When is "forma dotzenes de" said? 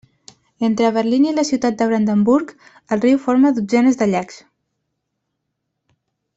3.27-4.11